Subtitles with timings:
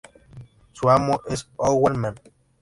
[0.73, 2.19] Su amo es Owlman.